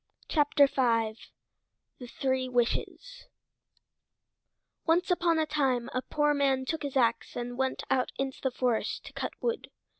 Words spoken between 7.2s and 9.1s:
and went out into the forest